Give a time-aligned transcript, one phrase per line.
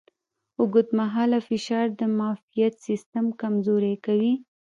[0.59, 4.33] اوږدمهاله فشار د معافیت سیستم کمزوری کوي.